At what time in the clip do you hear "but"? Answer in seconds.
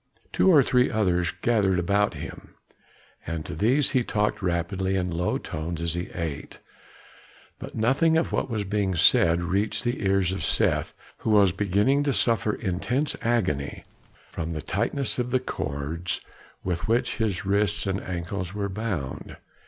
7.59-7.75